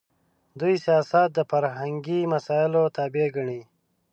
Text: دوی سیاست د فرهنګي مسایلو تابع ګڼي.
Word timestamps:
دوی 0.59 0.75
سیاست 0.85 1.29
د 1.33 1.39
فرهنګي 1.51 2.19
مسایلو 2.33 2.81
تابع 2.95 3.27
ګڼي. 3.35 3.61